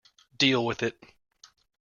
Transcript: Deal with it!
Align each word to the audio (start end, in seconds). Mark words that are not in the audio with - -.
Deal 0.35 0.65
with 0.65 0.81
it! 0.81 0.97